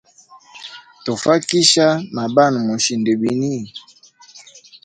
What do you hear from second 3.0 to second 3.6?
bini?